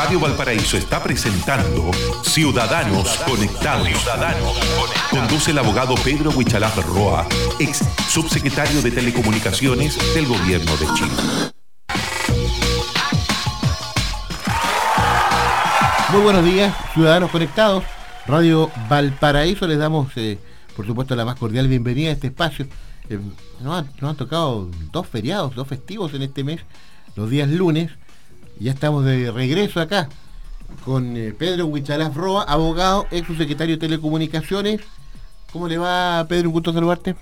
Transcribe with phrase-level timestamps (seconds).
[0.00, 1.90] Radio Valparaíso está presentando
[2.22, 3.88] Ciudadanos Conectados.
[5.10, 7.26] Conduce el abogado Pedro Huichalaf Roa,
[7.58, 11.10] ex subsecretario de Telecomunicaciones del Gobierno de Chile.
[16.12, 17.82] Muy buenos días, Ciudadanos Conectados.
[18.28, 20.38] Radio Valparaíso les damos, eh,
[20.76, 22.68] por supuesto, la más cordial bienvenida a este espacio.
[23.10, 23.18] Eh,
[23.60, 26.60] nos, han, tocado dos feriados, dos festivos en este mes,
[27.16, 27.90] los días lunes.
[28.60, 30.08] Ya estamos de regreso acá
[30.84, 34.80] con eh, Pedro Huichalaf Roa, abogado, ex secretario de Telecomunicaciones.
[35.52, 36.48] ¿Cómo le va, Pedro?
[36.48, 37.16] Un gusto saludarte.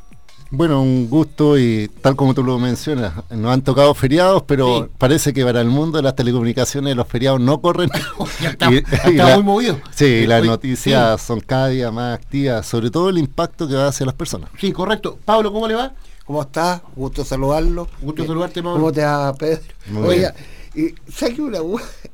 [0.51, 5.33] Bueno, un gusto y tal como tú lo mencionas, nos han tocado feriados, pero parece
[5.33, 7.91] que para el mundo de las telecomunicaciones los feriados no corren.
[8.41, 9.81] está, muy movido.
[9.91, 14.07] Sí, las noticias son cada día más activas, sobre todo el impacto que va hacia
[14.07, 14.51] las personas.
[14.61, 15.19] Sí, correcto.
[15.25, 15.93] Pablo, ¿cómo le va?
[16.25, 16.81] ¿Cómo estás?
[16.95, 17.89] Gusto saludarlo.
[18.01, 18.79] Gusto saludarte, Pablo.
[18.79, 19.63] ¿Cómo te va, Pedro?
[20.05, 20.33] Oiga,
[20.77, 21.59] y saque una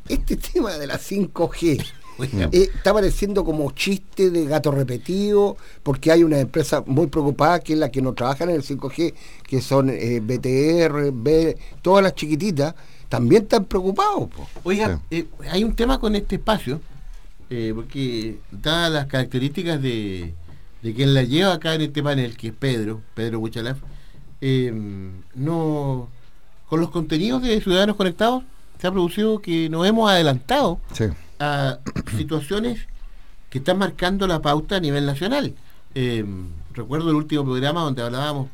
[0.09, 1.85] este tema de la 5G
[2.21, 7.73] eh, está pareciendo como chiste de gato repetido, porque hay una empresa muy preocupada que
[7.73, 9.15] es la que no trabajan en el 5G,
[9.45, 12.75] que son eh, BTR, B, todas las chiquititas,
[13.09, 14.29] también están preocupados.
[14.63, 16.81] Oiga, eh, hay un tema con este espacio,
[17.75, 20.33] porque dadas las características de,
[20.83, 23.79] de quien la lleva acá en este panel, que es Pedro, Pedro Buchalaf,
[25.35, 26.09] no
[26.67, 28.45] con los contenidos de Ciudadanos Conectados
[28.83, 30.81] se ha producido que nos hemos adelantado
[31.39, 31.79] a
[32.17, 32.81] situaciones
[33.49, 35.55] que están marcando la pauta a nivel nacional.
[35.95, 36.25] Eh,
[36.75, 38.49] recuerdo el último programa donde hablábamos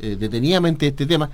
[0.00, 1.28] eh, detenidamente de este tema,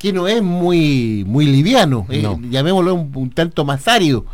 [0.00, 4.26] que, no es muy, muy liviano, eh, llamémoslo un, tanto más árido,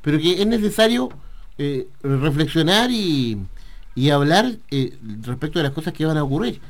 [0.00, 1.10] pero que es necesario
[2.02, 3.36] reflexionar y,
[3.94, 4.56] y hablar
[5.20, 6.62] respecto de las cosas que van a ocurrir.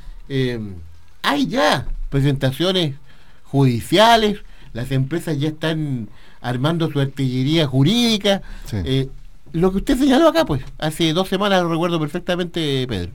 [1.22, 2.96] hay ya presentaciones
[3.44, 4.40] judiciales,
[4.78, 6.08] las empresas ya están
[6.40, 8.42] armando su artillería jurídica.
[8.72, 9.08] Eh,
[9.50, 13.10] lo que usted señaló acá, pues, hace dos semanas lo recuerdo perfectamente, Pedro.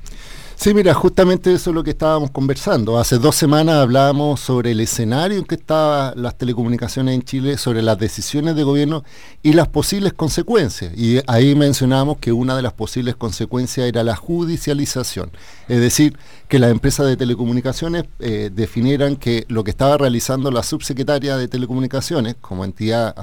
[0.55, 2.97] Sí, mira, justamente eso es lo que estábamos conversando.
[2.97, 7.81] Hace dos semanas hablábamos sobre el escenario en que estaban las telecomunicaciones en Chile, sobre
[7.81, 9.03] las decisiones de gobierno
[9.41, 10.93] y las posibles consecuencias.
[10.95, 15.31] Y ahí mencionamos que una de las posibles consecuencias era la judicialización.
[15.67, 16.17] Es decir,
[16.47, 21.47] que las empresas de telecomunicaciones eh, definieran que lo que estaba realizando la subsecretaria de
[21.49, 23.13] telecomunicaciones, como entidad,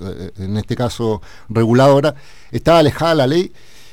[0.00, 2.14] eh, en este caso reguladora,
[2.50, 3.52] estaba alejada de la ley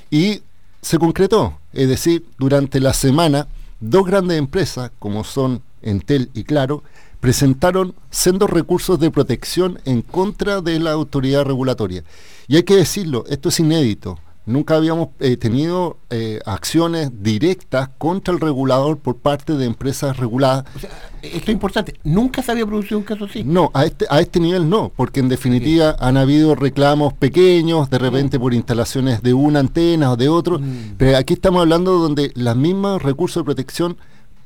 [0.09, 0.41] y
[0.81, 1.59] se concretó.
[1.75, 3.47] Es decir, durante la semana,
[3.79, 6.83] dos grandes empresas, como son Entel y Claro,
[7.19, 12.03] presentaron sendos recursos de protección en contra de la autoridad regulatoria.
[12.47, 14.19] Y hay que decirlo, esto es inédito.
[14.45, 20.65] Nunca habíamos eh, tenido eh, acciones directas contra el regulador por parte de empresas reguladas.
[20.75, 20.91] O sea,
[21.23, 21.95] esto es importante.
[22.03, 23.43] Nunca se había producido un caso así.
[23.43, 27.97] No, a este, a este nivel no, porque en definitiva han habido reclamos pequeños, de
[27.97, 30.95] repente por instalaciones de una antena o de otro, mm.
[30.97, 33.97] pero aquí estamos hablando donde las mismas recursos de protección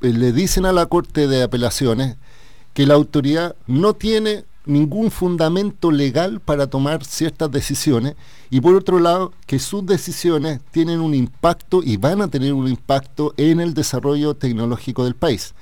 [0.01, 2.15] eh, le dicen a la Corte de Apelaciones
[2.73, 8.15] que la autoridad no tiene ningún fundamento legal para tomar ciertas decisiones
[8.49, 12.67] y por otro lado que sus decisiones tienen un impacto y van a tener un
[12.67, 15.53] impacto en el desarrollo tecnológico del país.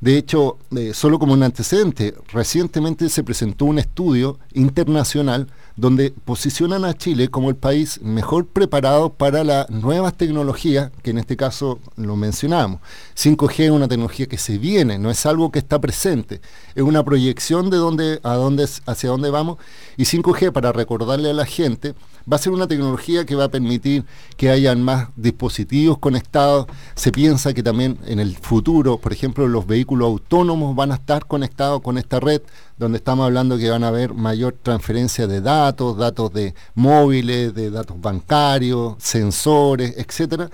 [0.00, 6.84] De hecho, eh, solo como un antecedente, recientemente se presentó un estudio internacional donde posicionan
[6.84, 11.80] a Chile como el país mejor preparado para las nuevas tecnologías, que en este caso
[11.96, 12.80] lo mencionamos.
[13.16, 16.40] 5G es una tecnología que se viene, no es algo que está presente,
[16.74, 19.58] es una proyección de dónde, a dónde, hacia dónde vamos.
[19.96, 21.94] Y 5G, para recordarle a la gente,
[22.30, 24.04] va a ser una tecnología que va a permitir
[24.36, 26.66] que hayan más dispositivos conectados.
[26.94, 31.26] Se piensa que también en el futuro, por ejemplo, los vehículos autónomos van a estar
[31.26, 32.42] conectados con esta red,
[32.84, 37.70] donde estamos hablando que van a haber mayor transferencia de datos, datos de móviles, de
[37.70, 40.50] datos bancarios, sensores, etcétera.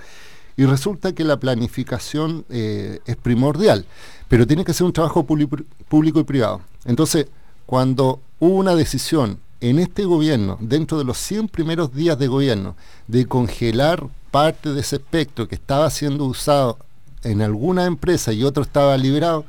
[0.57, 3.85] Y resulta que la planificación eh, es primordial,
[4.27, 6.61] pero tiene que ser un trabajo público y privado.
[6.85, 7.27] Entonces,
[7.65, 12.75] cuando hubo una decisión en este gobierno, dentro de los 100 primeros días de gobierno,
[13.07, 16.77] de congelar parte de ese espectro que estaba siendo usado
[17.23, 19.45] en alguna empresa y otro estaba liberado,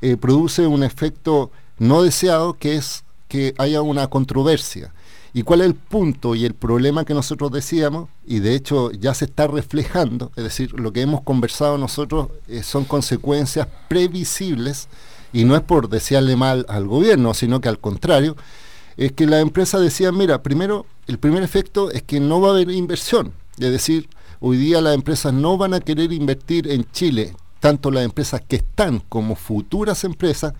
[0.00, 1.50] eh, produce un efecto
[1.80, 4.92] no deseado que es que haya una controversia.
[5.32, 8.08] ¿Y cuál es el punto y el problema que nosotros decíamos?
[8.26, 12.62] Y de hecho ya se está reflejando, es decir, lo que hemos conversado nosotros eh,
[12.62, 14.88] son consecuencias previsibles
[15.32, 18.36] y no es por desearle mal al gobierno, sino que al contrario,
[18.96, 22.52] es que la empresa decía, mira, primero, el primer efecto es que no va a
[22.52, 23.32] haber inversión.
[23.58, 24.10] Es decir,
[24.40, 28.56] hoy día las empresas no van a querer invertir en Chile, tanto las empresas que
[28.56, 30.52] están como futuras empresas,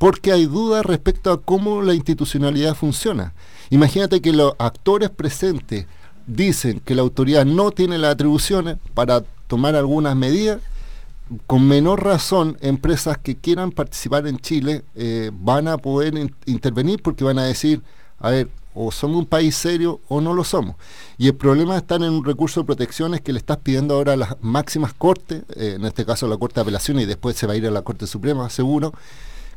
[0.00, 3.34] porque hay dudas respecto a cómo la institucionalidad funciona.
[3.68, 5.84] Imagínate que los actores presentes
[6.26, 10.62] dicen que la autoridad no tiene las atribuciones para tomar algunas medidas,
[11.46, 16.14] con menor razón empresas que quieran participar en Chile eh, van a poder
[16.46, 17.82] intervenir porque van a decir,
[18.20, 20.76] a ver, o somos un país serio o no lo somos.
[21.18, 24.16] Y el problema está en un recurso de protecciones que le estás pidiendo ahora a
[24.16, 27.52] las máximas cortes, eh, en este caso la Corte de Apelaciones y después se va
[27.52, 28.94] a ir a la Corte Suprema, seguro,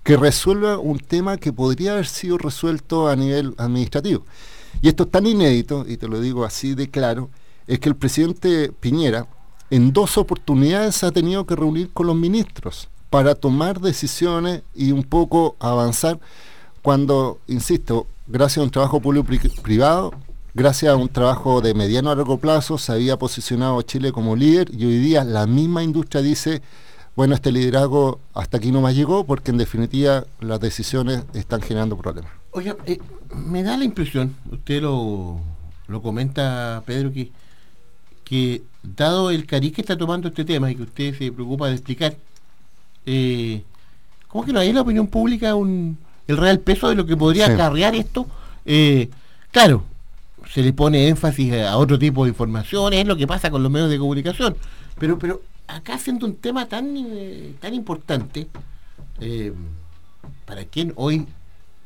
[0.03, 4.25] que resuelva un tema que podría haber sido resuelto a nivel administrativo.
[4.81, 7.29] Y esto es tan inédito, y te lo digo así de claro,
[7.67, 9.27] es que el presidente Piñera
[9.69, 15.03] en dos oportunidades ha tenido que reunir con los ministros para tomar decisiones y un
[15.03, 16.19] poco avanzar
[16.81, 20.13] cuando, insisto, gracias a un trabajo público-privado,
[20.53, 24.69] gracias a un trabajo de mediano a largo plazo, se había posicionado Chile como líder
[24.73, 26.61] y hoy día la misma industria dice,
[27.15, 31.97] bueno, este liderazgo hasta aquí no más llegó porque en definitiva las decisiones están generando
[31.97, 32.31] problemas.
[32.51, 32.99] Oye, eh,
[33.35, 35.39] me da la impresión, usted lo,
[35.87, 37.31] lo comenta, Pedro, que,
[38.23, 41.73] que dado el cariz que está tomando este tema y que usted se preocupa de
[41.73, 42.15] explicar,
[43.05, 43.63] eh,
[44.27, 47.17] ¿cómo que no hay en la opinión pública un el real peso de lo que
[47.17, 48.27] podría acarrear esto,
[48.65, 49.09] eh,
[49.51, 49.83] claro,
[50.49, 53.71] se le pone énfasis a otro tipo de información, es lo que pasa con los
[53.71, 54.55] medios de comunicación,
[54.99, 58.47] pero, pero acá siendo un tema tan, eh, tan importante,
[59.19, 59.53] eh,
[60.45, 61.27] ¿para quién hoy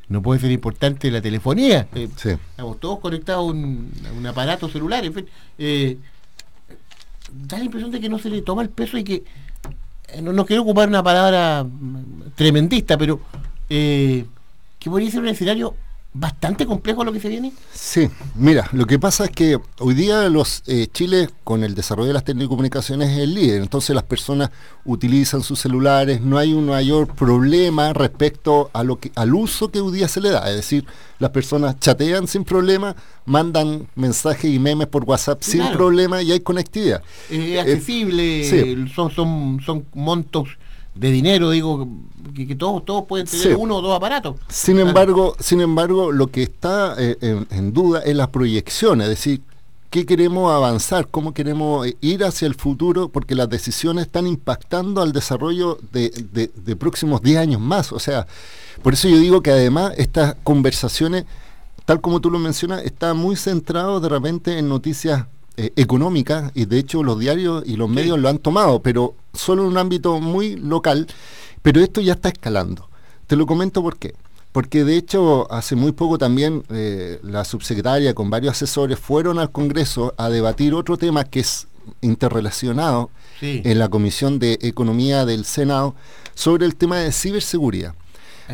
[0.10, 1.88] no puede ser importante la telefonía?
[1.94, 5.28] Estamos todos conectados a un, aparato celular, en fin.
[7.48, 9.24] da la impresión de que no se le toma el peso y que
[10.22, 13.20] no, no quiero ocupar una palabra mm, tremendista, pero
[13.70, 14.26] eh,
[14.80, 15.76] que podría ser un escenario
[16.14, 17.54] bastante complejo lo que se viene?
[17.74, 22.08] Sí, mira, lo que pasa es que hoy día los eh, Chile con el desarrollo
[22.08, 24.50] de las telecomunicaciones es el líder, entonces las personas
[24.86, 29.80] utilizan sus celulares, no hay un mayor problema respecto a lo que al uso que
[29.80, 30.86] hoy día se le da, es decir,
[31.20, 32.96] las personas chatean sin problema,
[33.26, 37.04] mandan mensajes y memes por WhatsApp sin problema y hay conectividad.
[37.30, 40.50] Es accesible, son, son, son montos
[40.98, 41.88] de dinero, digo,
[42.36, 44.36] que, todos, todos pueden tener uno o dos aparatos.
[44.50, 49.42] Sin embargo, sin embargo, lo que está eh, en, duda es la proyección, es decir,
[49.90, 55.02] qué queremos avanzar, cómo queremos eh, ir hacia el futuro, porque las decisiones están impactando
[55.02, 56.10] al desarrollo de,
[56.54, 57.92] de próximos 10 años más.
[57.92, 58.28] O sea,
[58.84, 61.26] por eso yo digo que además estas conversaciones,
[61.86, 65.26] tal como tú lo mencionas, están muy centrados de repente en noticias
[65.60, 69.64] eh, económica y de hecho los diarios y los medios lo han tomado, pero solo
[69.64, 71.08] en un ámbito muy local,
[71.62, 72.90] pero esto ya está escalando.
[73.28, 74.14] Te lo comento por qué.
[74.52, 79.52] Porque de hecho hace muy poco también eh, la subsecretaria con varios asesores fueron al
[79.52, 81.68] Congreso a debatir otro tema que es
[82.02, 83.12] interrelacionado
[83.42, 85.96] en la Comisión de Economía del Senado
[86.34, 87.94] sobre el tema de ciberseguridad.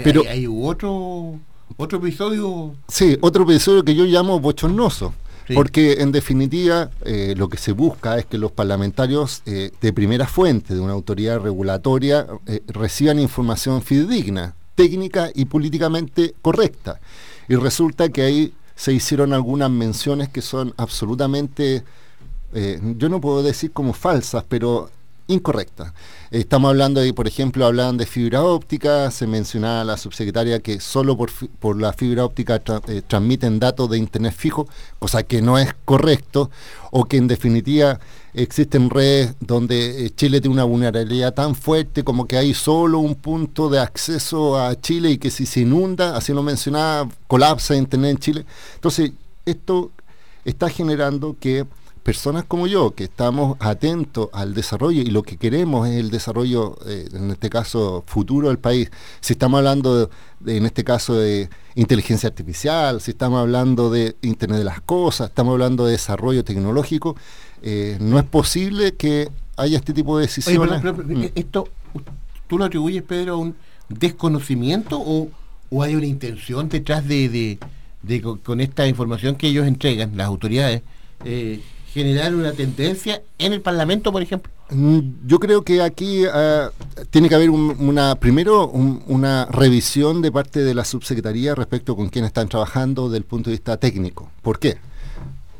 [0.03, 1.39] Pero hay, hay otro
[1.77, 2.75] otro episodio.
[2.87, 5.13] Sí, otro episodio que yo llamo bochornoso.
[5.53, 10.27] Porque en definitiva eh, lo que se busca es que los parlamentarios eh, de primera
[10.27, 16.99] fuente de una autoridad regulatoria eh, reciban información fidedigna, técnica y políticamente correcta.
[17.47, 21.83] Y resulta que ahí se hicieron algunas menciones que son absolutamente,
[22.97, 24.89] yo no puedo decir como falsas, pero
[25.27, 25.93] incorrecta.
[26.31, 31.15] Estamos hablando de, por ejemplo, hablaban de fibra óptica, se mencionaba la subsecretaria que solo
[31.15, 34.67] por, por la fibra óptica eh, transmiten datos de internet fijo,
[34.99, 36.49] cosa que no es correcto,
[36.91, 37.99] o que en definitiva
[38.33, 43.15] existen redes donde eh, Chile tiene una vulnerabilidad tan fuerte como que hay solo un
[43.15, 48.11] punto de acceso a Chile y que si se inunda, así lo mencionaba, colapsa internet
[48.11, 48.45] en Chile.
[48.75, 49.11] Entonces,
[49.45, 49.91] esto
[50.45, 51.65] está generando que
[52.03, 56.77] personas como yo, que estamos atentos al desarrollo y lo que queremos es el desarrollo,
[56.85, 58.91] eh, en este caso, futuro del país.
[59.21, 60.09] Si estamos hablando,
[60.41, 65.29] de, en este caso, de inteligencia artificial, si estamos hablando de Internet de las Cosas,
[65.29, 67.15] estamos hablando de desarrollo tecnológico,
[67.61, 70.83] eh, no es posible que haya este tipo de decisiones.
[70.83, 71.25] Mm.
[71.35, 71.69] ¿Esto
[72.47, 73.55] tú lo atribuyes, Pedro, a un
[73.87, 75.29] desconocimiento o,
[75.81, 77.57] hay una intención detrás de,
[78.03, 80.83] de, con esta información que ellos entregan, las autoridades?
[81.25, 81.61] Eh,
[81.93, 84.51] generar una tendencia en el Parlamento, por ejemplo?
[84.71, 86.71] Mm, yo creo que aquí ah,
[87.11, 92.25] tiene que haber una primero una revisión de parte de la subsecretaría respecto con quién
[92.25, 94.31] están trabajando desde el punto de vista técnico.
[94.41, 94.77] ¿Por qué?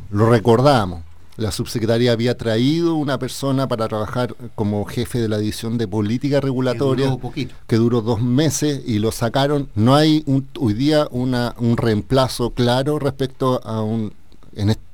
[0.10, 1.04] Lo recordamos.
[1.36, 6.40] La subsecretaría había traído una persona para trabajar como jefe de la división de política
[6.40, 7.18] regulatoria,
[7.66, 9.68] que duró, dos meses y lo sacaron.
[9.74, 10.24] No hay
[10.60, 14.14] hoy día una, un reemplazo claro respecto a un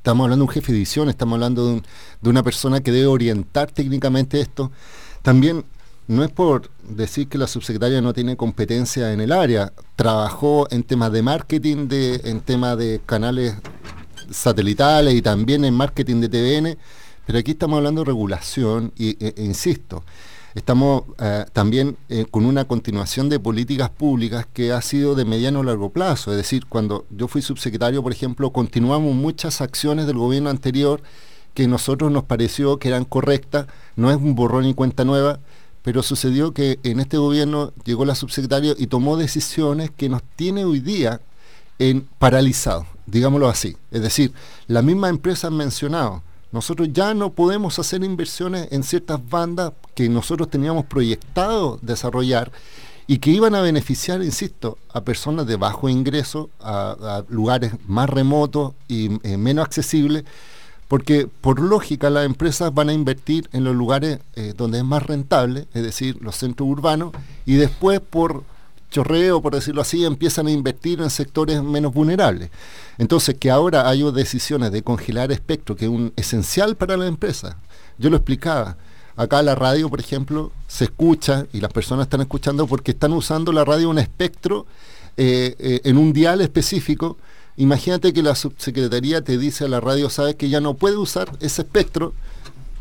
[0.10, 1.82] estamos hablando de un jefe de edición, estamos hablando
[2.22, 4.72] de, una persona que debe orientar técnicamente esto.
[5.22, 5.66] También
[6.08, 10.82] no es por decir que la subsecretaria no tiene competencia en el área, trabajó en
[10.82, 13.54] temas de marketing, de, en temas de canales
[14.32, 16.78] satelitales y también en marketing de TVN,
[17.28, 20.04] pero aquí estamos hablando de regulación y, e, e insisto,
[20.56, 25.60] estamos eh, también eh, con una continuación de políticas públicas que ha sido de mediano
[25.60, 26.32] o largo plazo.
[26.32, 31.02] Es decir, cuando yo fui subsecretario, por ejemplo, continuamos muchas acciones del gobierno anterior
[31.54, 35.40] que nosotros nos pareció que eran correctas, no es un borrón y cuenta nueva,
[35.82, 40.66] pero sucedió que en este gobierno llegó la subsecretaria y tomó decisiones que nos tiene
[40.66, 41.22] hoy día
[41.80, 43.78] en paralizado, digámoslo así.
[43.92, 44.34] Es decir,
[44.68, 50.10] la misma empresa ha mencionado, nosotros ya no podemos hacer inversiones en ciertas bandas que
[50.10, 52.52] nosotros teníamos proyectado desarrollar
[53.06, 58.74] y que iban a beneficiar, insisto, a personas de bajo ingreso, a, lugares más remotos
[58.88, 60.26] y eh, menos accesibles,
[60.88, 65.04] porque por lógica las empresas van a invertir en los lugares eh, donde es más
[65.04, 67.12] rentable, es decir, los centros urbanos,
[67.48, 68.44] y después por
[68.90, 72.50] chorreo, por decirlo así, empiezan a invertir en sectores menos vulnerables.
[72.98, 77.58] Entonces, que ahora hay decisiones de congelar espectro, que es un esencial para la empresa.
[77.98, 78.78] Yo lo explicaba.
[79.16, 83.52] Acá la radio, por ejemplo, se escucha y las personas están escuchando porque están usando
[83.52, 84.66] la radio un espectro
[85.18, 87.18] eh, eh, en un dial específico.
[87.58, 91.30] Imagínate que la subsecretaría te dice a la radio, sabes que ya no puede usar
[91.42, 92.14] ese espectro,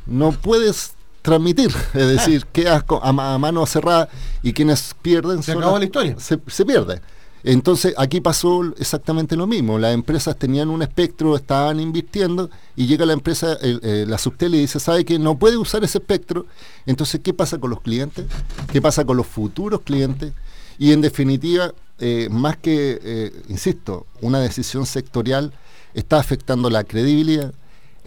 [0.07, 4.09] no puedes transmitir, es decir, quedas a, mano cerrada
[4.43, 6.17] y quienes pierden se acabó la historia.
[6.19, 7.01] Se, pierde.
[7.45, 9.79] Entonces aquí pasó exactamente lo mismo.
[9.79, 14.59] Las empresas tenían un espectro, estaban invirtiendo y llega la empresa, eh, la subtel y
[14.61, 16.47] dice, ¿sabe que no puede usar ese espectro?
[16.87, 18.27] Entonces, ¿qué pasa con los clientes?
[18.73, 20.33] ¿Qué pasa con los futuros clientes?
[20.79, 25.53] Y en definitiva, eh, más que, eh, insisto, una decisión sectorial,
[25.95, 27.53] está afectando la credibilidad,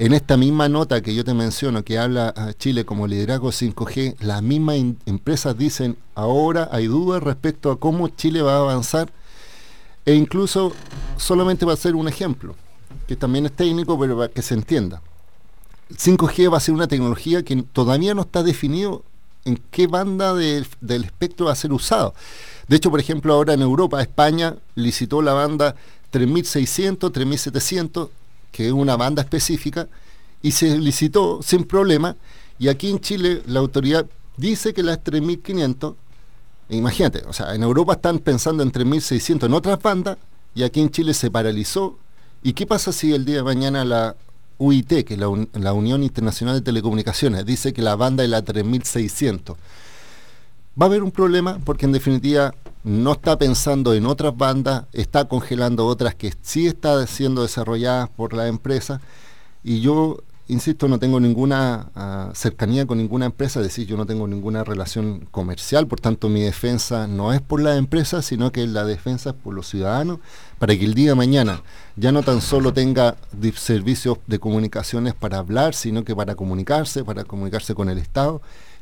[0.01, 4.15] en esta misma nota que yo te menciono, que habla a Chile como liderazgo 5G,
[4.22, 9.12] las mismas empresas dicen, ahora hay dudas respecto a cómo Chile va a avanzar,
[10.03, 10.74] e incluso
[11.17, 12.55] solamente va a ser un ejemplo,
[13.08, 15.03] que también es técnico, pero para que se entienda.
[15.91, 19.03] 5G va a ser una tecnología que todavía no está definido
[19.46, 20.65] en qué banda del
[21.03, 22.15] espectro va a ser usado.
[22.67, 25.75] De hecho, por ejemplo, ahora en Europa, España licitó la banda
[26.10, 28.10] 3600, 3700,
[28.51, 29.88] que es una banda específica,
[30.41, 32.15] y se licitó sin problema,
[32.60, 34.05] y aquí en Chile la autoridad
[34.38, 35.96] dice que la es 3500,
[36.70, 40.17] e imagínate, o sea, en Europa están pensando en 3600 en otras bandas,
[40.53, 41.98] y aquí en Chile se paralizó,
[42.43, 44.15] ¿y qué pasa si el día de mañana la
[44.58, 48.41] UIT, que es la, la Unión Internacional de Telecomunicaciones, dice que la banda es la
[48.41, 49.58] 3600?
[50.80, 55.25] Va a haber un problema porque en definitiva no está pensando en otras bandas, está
[55.25, 59.01] congelando otras que sí están siendo desarrolladas por la empresa.
[59.66, 64.06] Y yo, insisto, no tengo ninguna ah, cercanía con ninguna empresa, es decir, yo no
[64.06, 68.66] tengo ninguna relación comercial, por tanto mi defensa no es por la empresa, sino que
[68.66, 70.20] la defensa es por los ciudadanos,
[70.58, 71.63] para que el día de mañana
[71.98, 73.18] ya no tan solo tenga
[73.56, 78.42] servicios de comunicaciones para hablar, sino que para comunicarse, para comunicarse con el Estado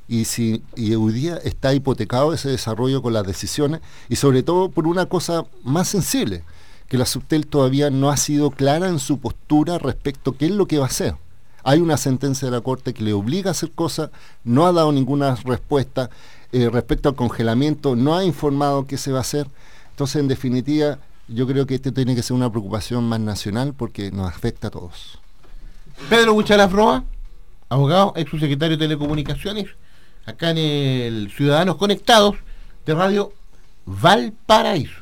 [0.09, 4.69] y si y hoy día está hipotecado ese desarrollo con las decisiones y sobre todo
[4.69, 6.43] por una cosa más sensible,
[6.87, 10.51] que la Subtel todavía no ha sido clara en su postura respecto a qué es
[10.51, 11.15] lo que va a hacer.
[11.63, 14.09] Hay una sentencia de la Corte que le obliga a hacer cosas,
[14.43, 16.09] no ha dado ninguna respuesta
[16.51, 19.47] eh, respecto al congelamiento, no ha informado qué se va a hacer.
[19.91, 20.97] Entonces, en definitiva,
[21.27, 24.71] yo creo que este tiene que ser una preocupación más nacional porque nos afecta a
[24.71, 25.19] todos.
[26.09, 27.03] Pedro Buchalas Roa,
[27.67, 29.67] abogado, ex subsecretario de Telecomunicaciones
[30.25, 32.35] acá en el Ciudadanos Conectados
[32.85, 33.33] de Radio
[33.85, 34.98] Valparaíso.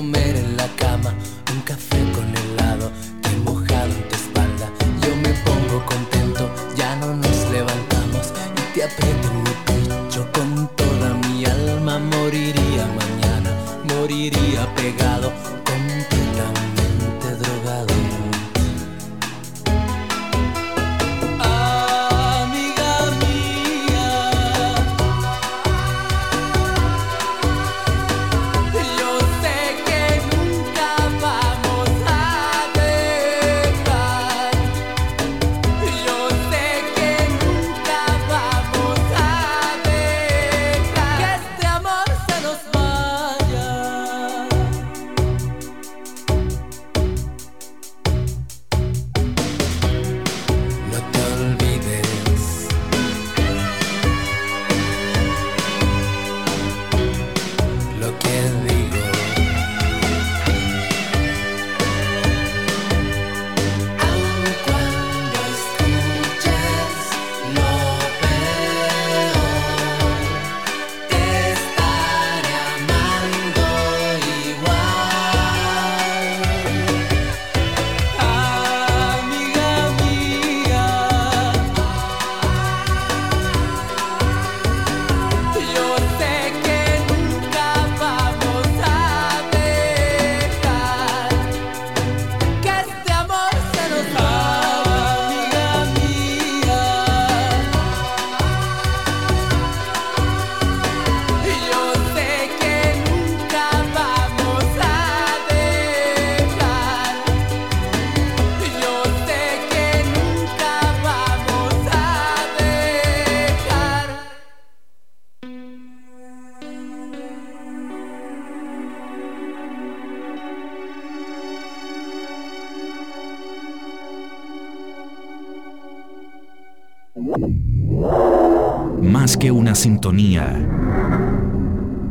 [0.00, 0.89] Comer en la cama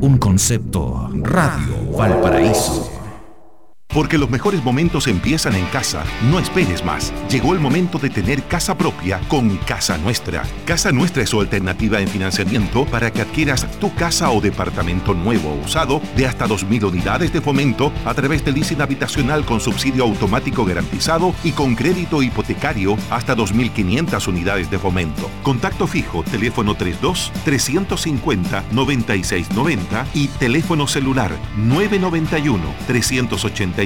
[0.01, 1.09] un concepto.
[1.21, 2.38] Radio Valparaíso.
[3.91, 6.03] Porque los mejores momentos empiezan en casa.
[6.29, 7.11] No esperes más.
[7.27, 10.43] Llegó el momento de tener casa propia con Casa Nuestra.
[10.63, 15.49] Casa Nuestra es su alternativa en financiamiento para que adquieras tu casa o departamento nuevo
[15.49, 20.03] o usado de hasta 2.000 unidades de fomento a través del leasing habitacional con subsidio
[20.03, 25.31] automático garantizado y con crédito hipotecario hasta 2.500 unidades de fomento.
[25.41, 33.79] Contacto fijo, teléfono 32 350 9690 y teléfono celular 991 385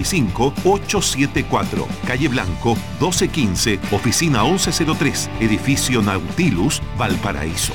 [0.64, 7.74] 874, calle Blanco 1215, oficina 1103, edificio Nautilus, Valparaíso.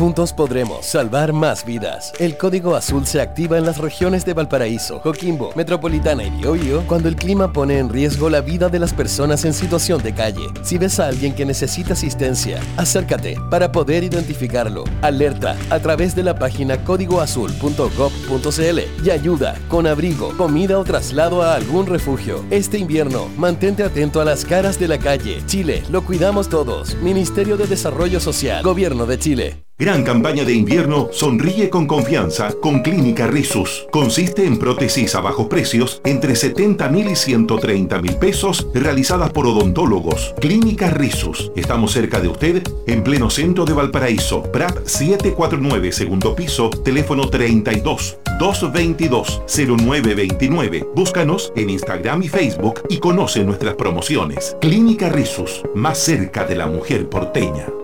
[0.00, 2.14] Juntos podremos salvar más vidas.
[2.18, 7.10] El código azul se activa en las regiones de Valparaíso, Coquimbo, Metropolitana y Biobío cuando
[7.10, 10.46] el clima pone en riesgo la vida de las personas en situación de calle.
[10.62, 14.84] Si ves a alguien que necesita asistencia, acércate para poder identificarlo.
[15.02, 21.56] Alerta a través de la página códigoazul.gov.cl y ayuda con abrigo, comida o traslado a
[21.56, 22.42] algún refugio.
[22.50, 25.42] Este invierno, mantente atento a las caras de la calle.
[25.44, 26.94] Chile, lo cuidamos todos.
[27.02, 29.69] Ministerio de Desarrollo Social, Gobierno de Chile.
[29.80, 33.86] Gran campaña de invierno Sonríe con confianza con Clínica Risus.
[33.90, 39.46] Consiste en prótesis a bajos precios entre 70 mil y 130 mil pesos realizadas por
[39.46, 40.34] odontólogos.
[40.38, 41.50] Clínica Risus.
[41.56, 44.42] Estamos cerca de usted en pleno centro de Valparaíso.
[44.42, 50.88] Prat 749 segundo piso, teléfono 32 222 0929.
[50.94, 54.58] Búscanos en Instagram y Facebook y conoce nuestras promociones.
[54.60, 57.79] Clínica Risus, más cerca de la mujer porteña.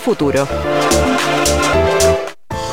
[0.00, 0.46] futuro.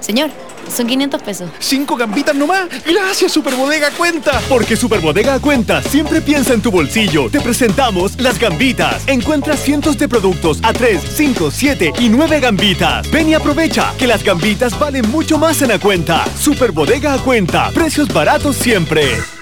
[0.00, 0.30] Señor,
[0.70, 1.50] son 500 pesos.
[1.58, 2.68] ¿Cinco gambitas nomás?
[2.84, 4.40] Gracias, Superbodega Cuenta.
[4.48, 7.30] Porque Superbodega Cuenta siempre piensa en tu bolsillo.
[7.30, 9.06] Te presentamos las gambitas.
[9.06, 13.10] Encuentras cientos de productos a 3, 5, 7 y 9 gambitas.
[13.10, 16.24] Ven y aprovecha que las gambitas valen mucho más en la cuenta.
[16.38, 17.70] Superbodega Cuenta.
[17.70, 19.41] Precios baratos siempre.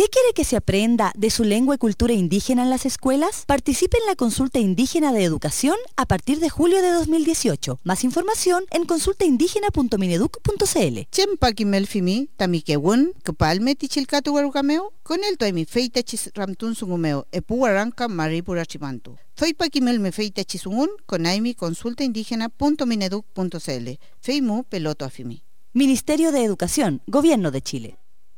[0.00, 3.44] ¿Qué quiere que se aprenda de su lengua y cultura indígena en las escuelas?
[3.46, 7.80] Participe en la consulta indígena de educación a partir de julio de 2018.
[7.84, 11.00] Más información en consultaindígena.mineduc.cl.
[11.12, 19.18] Chempa kimelfimi, tamikewun, kupalme tichilkatu warukameo, con el toemi feita chis ramtun sungumeo, epuaranca maripurachimantu.
[19.36, 23.88] Soy Paquimel me feita chisungun, con aimi consultaindígena.mineduc.cl.
[24.22, 25.42] Feimu peloto afimi.
[25.74, 27.99] Ministerio de Educación, Gobierno de Chile.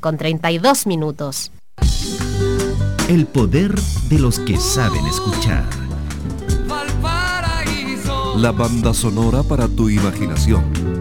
[0.00, 1.52] con 32 minutos.
[3.08, 3.74] El poder
[4.08, 5.64] de los que saben escuchar.
[8.36, 10.97] La banda sonora para tu imaginación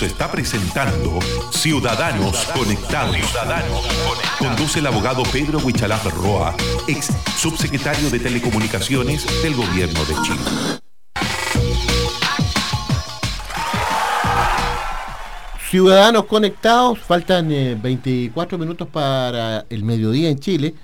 [0.00, 1.18] Está presentando
[1.50, 3.16] Ciudadanos Conectados.
[4.38, 6.54] Conduce el abogado Pedro Huichalaf Roa,
[6.86, 10.40] ex subsecretario de Telecomunicaciones del Gobierno de Chile.
[15.68, 20.74] Ciudadanos conectados, faltan 24 eh, minutos para el mediodía en Chile.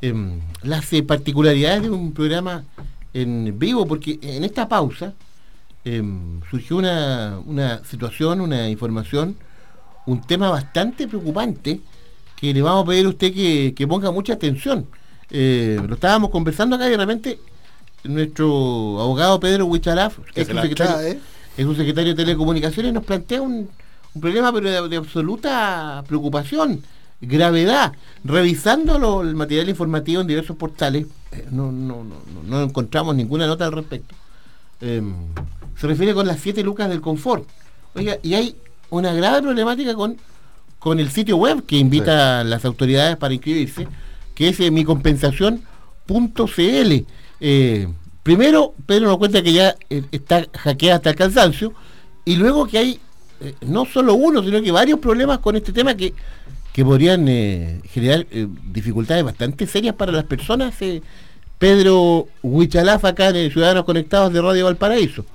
[0.00, 2.64] Em, las eh, particularidades de un programa
[3.14, 5.14] en vivo, porque en esta pausa
[5.84, 9.36] em, surgió una, situación, una información,
[10.06, 11.80] un tema bastante preocupante
[12.36, 14.86] que le vamos a pedir a usted que, ponga mucha atención.
[15.30, 17.38] Eh, lo estábamos conversando acá y de repente
[18.04, 20.48] nuestro abogado Pedro Huicharaf, que es
[21.66, 23.68] un secretario de Telecomunicaciones, nos plantea un,
[24.14, 26.82] un problema pero de, absoluta preocupación,
[27.20, 27.92] gravedad.
[28.24, 32.16] Revisando el material informativo en diversos portales, eh, no, no, no,
[32.46, 34.14] no, encontramos ninguna nota al respecto.
[35.80, 37.48] Se refiere con las siete lucas del confort.
[37.94, 38.56] Oiga, y hay
[38.90, 40.16] una grave problemática con,
[40.78, 43.88] con el sitio web que invita a las autoridades para inscribirse,
[44.34, 47.04] que es eh, micompensación.cl.
[47.40, 47.88] Eh,
[48.22, 51.72] primero, Pedro nos cuenta que ya está hackeada hasta el cansancio,
[52.24, 53.00] y luego que hay
[53.40, 56.14] eh, no solo uno, sino que varios problemas con este tema que,
[56.84, 60.74] podrían eh, generar eh, dificultades bastante serias para las personas.
[61.58, 65.26] Pedro Huichalaf, acá en Ciudadanos Conectados de Radio Valparaíso.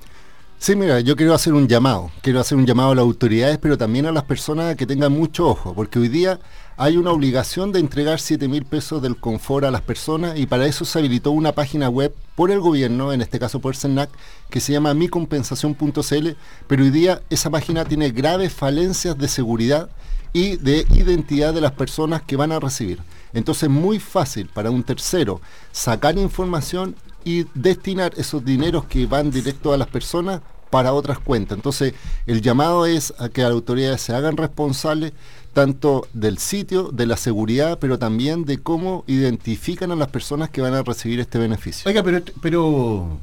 [0.58, 3.76] Sí, mira, yo quiero hacer un llamado, quiero hacer un llamado a las autoridades, pero
[3.76, 6.40] también a las personas que tengan mucho ojo, porque hoy día
[6.78, 10.66] hay una obligación de entregar 7 mil pesos del confort a las personas y para
[10.66, 14.08] eso se habilitó una página web por el gobierno, en este caso por CENAC,
[14.48, 16.28] que se llama micompensación.cl,
[16.66, 19.90] pero hoy día esa página tiene graves falencias de seguridad
[20.32, 22.98] y de identidad de las personas que van a recibir.
[23.34, 29.32] Entonces es muy fácil para un tercero sacar información y destinar esos dineros que van
[29.32, 31.58] directo a las personas para otras cuentas.
[31.58, 31.92] Entonces,
[32.24, 35.12] el llamado es a que las autoridades se hagan responsables
[35.52, 40.60] tanto del sitio, de la seguridad, pero también de cómo identifican a las personas que
[40.60, 41.88] van a recibir este beneficio.
[41.88, 43.18] Oiga, pero, pero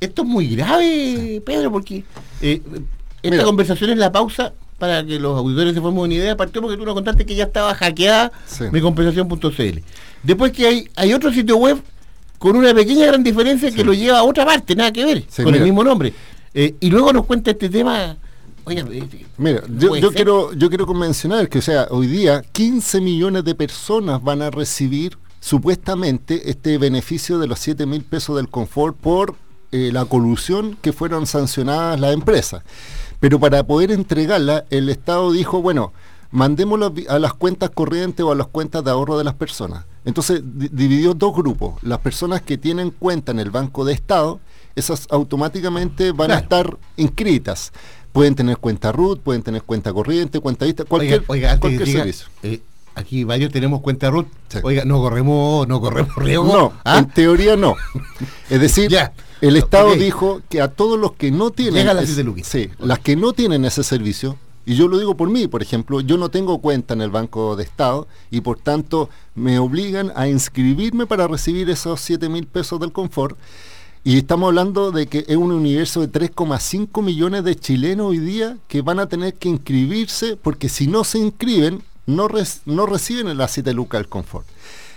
[0.00, 2.04] esto es muy grave, Pedro, porque
[2.42, 2.60] eh,
[3.22, 6.76] esta conversación es la pausa para que los auditores se formen una idea, partió porque
[6.76, 8.32] tú nos contaste que ya estaba hackeada
[8.70, 9.78] mi compensación.cl.
[10.22, 11.80] Después que hay, hay otro sitio web
[12.38, 15.54] con una pequeña gran diferencia que lo lleva a otra parte, nada que ver, con
[15.54, 16.12] el mismo nombre.
[16.54, 18.16] Eh, y luego nos cuenta este tema
[19.38, 24.20] Mira, yo, quiero, yo quiero convencionar que, o sea, hoy día 15 millones de personas
[24.22, 29.36] van a recibir supuestamente este beneficio de los 7 mil pesos del confort por
[29.70, 32.64] eh, la colusión que fueron sancionadas las empresas.
[33.20, 35.92] Pero para poder entregarla, el Estado dijo, bueno,
[36.32, 39.84] mandémoslo a las cuentas corrientes o a las cuentas de ahorro de las personas.
[40.06, 41.82] Entonces dividió dos grupos.
[41.82, 44.38] Las personas que tienen cuenta en el Banco de Estado,
[44.76, 47.72] esas automáticamente van a estar inscritas.
[48.12, 52.28] Pueden tener cuenta RUT, pueden tener cuenta corriente, cuenta vista, cualquier, servicio.
[52.44, 52.60] Eh,
[52.94, 54.28] aquí varios tenemos cuenta RUT.
[54.62, 56.56] Oiga, no corremos, no corremos riesgo.
[56.56, 56.98] No, ¿ah?
[56.98, 57.74] en teoría no.
[58.48, 58.96] Es decir,
[59.40, 61.84] el Estado dijo que a todos los que no tienen
[62.44, 66.00] sí, las que no tienen ese servicio, y yo lo digo por mí, por ejemplo,
[66.00, 70.26] yo no tengo cuenta en el Banco de Estado y por tanto me obligan a
[70.26, 73.38] inscribirme para recibir esos 7 mil pesos del confort.
[74.02, 78.56] Y estamos hablando de que es un universo de 3,5 millones de chilenos hoy día
[78.66, 82.28] que van a tener que inscribirse porque si no se inscriben no,
[82.64, 84.46] no reciben el aceite lucas del confort.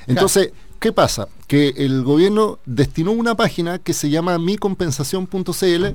[0.08, 1.28] Entonces, ¿qué pasa?
[1.48, 5.86] Que el gobierno destinó una página que se llama micompensación.cl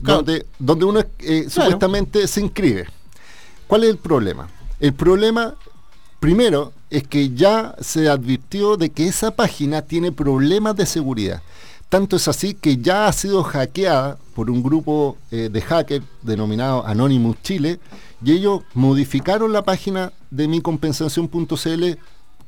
[0.00, 2.88] donde, donde uno eh, supuestamente se inscribe.
[3.72, 4.48] ¿Cuál es el problema?
[4.80, 5.54] El problema,
[6.20, 11.40] primero, es que ya se advirtió de que esa página tiene problemas de seguridad.
[11.88, 16.86] Tanto es así que ya ha sido hackeada por un grupo eh, de hackers denominado
[16.86, 17.80] Anonymous Chile
[18.22, 21.84] y ellos modificaron la página de micompensación.cl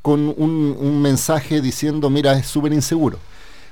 [0.03, 3.19] con un, mensaje diciendo, mira, es súper inseguro.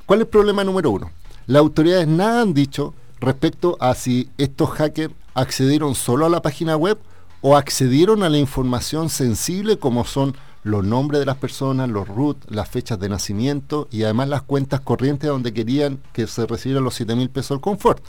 [0.07, 1.11] ¿Cuál es el problema número uno?
[1.47, 6.79] Las autoridades nada han dicho respecto a si estos hackers accedieron solo a la página
[6.79, 6.99] web
[7.43, 12.39] o accedieron a la información sensible como son los nombres de las personas, los root,
[12.49, 16.95] las fechas de nacimiento y además las cuentas corrientes donde querían que se recibieran los
[16.95, 18.03] 7 mil pesos del confort.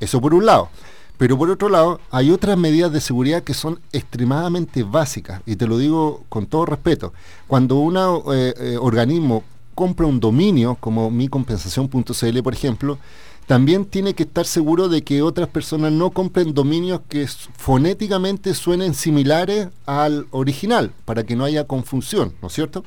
[0.00, 0.68] Eso por un lado.
[1.16, 5.66] Pero por otro lado, hay otras medidas de seguridad que son extremadamente básicas, y te
[5.66, 7.14] lo digo con todo respeto.
[7.46, 9.42] Cuando un eh, eh, organismo
[9.74, 12.98] compra un dominio, como micompensación.cl, por ejemplo,
[13.46, 18.92] también tiene que estar seguro de que otras personas no compren dominios que fonéticamente suenen
[18.92, 22.84] similares al original, para que no haya confusión, ¿no es cierto?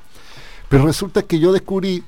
[0.68, 2.04] Pero resulta que yo descubrí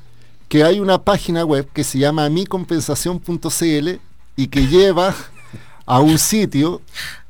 [0.50, 3.90] que hay una página web que se llama micompensación.cl
[4.36, 5.16] y que lleva
[5.86, 6.82] a un sitio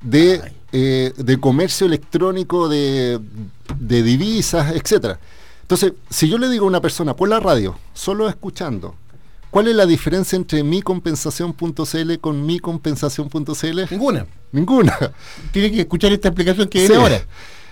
[0.01, 3.19] de, eh, de comercio electrónico de,
[3.79, 5.19] de divisas, etcétera.
[5.62, 8.95] Entonces, si yo le digo a una persona por la radio, solo escuchando,
[9.52, 13.82] ¿cuál es la diferencia entre micompensación.cl con micompensación.cl?
[13.92, 14.26] Ninguna.
[14.52, 14.98] Ninguna.
[15.52, 17.22] Tiene que escuchar esta explicación que viene ahora.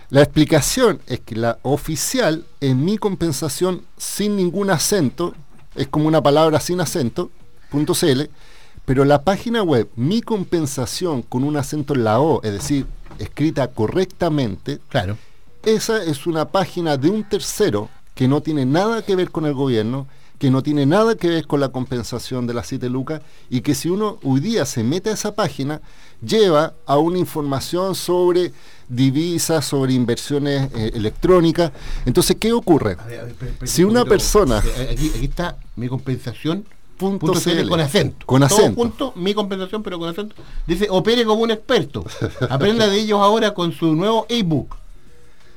[0.10, 5.36] La explicación es que la oficial es mi compensación sin ningún acento,
[5.76, 7.30] es como una palabra sin acento,
[7.72, 8.30] .cl,
[8.86, 12.88] pero la página web mi compensación con un acento en la O, es decir,
[13.20, 15.16] escrita correctamente, claro.
[15.64, 19.54] esa es una página de un tercero que no tiene nada que ver con el
[19.54, 20.08] gobierno,
[20.40, 23.76] que no tiene nada que ver con la compensación de las 7 lucas y que
[23.76, 25.82] si uno hoy día se mete a esa página,
[26.22, 28.54] lleva a una información sobre
[28.88, 31.74] divisas, sobre inversiones eh, electrónicas.
[32.06, 32.98] Entonces, ¿qué ocurre?
[33.64, 34.64] si una persona...
[34.66, 36.66] Eh, aquí, está mi compensación
[36.98, 38.26] punto con acento.
[38.26, 38.76] Con acento.
[38.76, 40.36] punto, mi compensación, pero con acento.
[40.68, 42.06] Dice, opere como un experto.
[42.50, 44.76] Aprenda de ellos ahora con su nuevo ebook.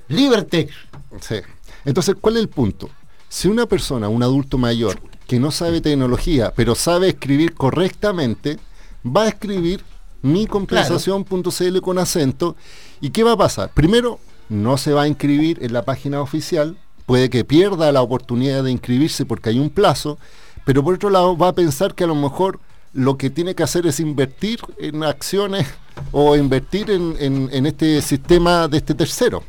[0.09, 0.75] Libertex.
[1.21, 1.37] Sí.
[1.85, 2.91] Entonces, ¿cuál es el punto?
[3.33, 8.59] Si una persona, un adulto mayor, que no sabe tecnología, pero sabe escribir correctamente,
[9.05, 9.83] va a escribir
[10.21, 12.57] mi compensación.cl con acento.
[13.01, 13.71] ¿Y qué va a pasar?
[13.71, 18.65] Primero, no se va a inscribir en la página oficial, puede que pierda la oportunidad
[18.65, 20.19] de inscribirse porque hay un plazo,
[20.67, 22.61] pero por otro lado va a pensar que a lo mejor
[22.93, 25.67] lo que tiene que hacer es invertir en acciones
[26.13, 29.43] o invertir en, en este sistema de este tercero.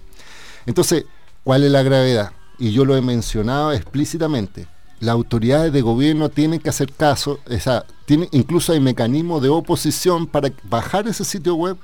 [0.66, 1.04] Entonces,
[1.44, 2.32] ¿cuál es la gravedad?
[2.64, 4.68] Y yo lo he mencionado explícitamente
[5.02, 7.84] las autoridades de gobierno tienen que hacer caso, o
[8.32, 11.76] incluso hay mecanismos de oposición para bajar ese sitio web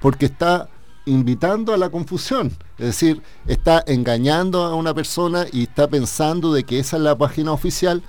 [0.00, 0.68] porque está
[1.06, 6.64] invitando a la confusión, es decir, está engañando a una persona y está pensando de
[6.64, 8.02] que esa es la página oficial,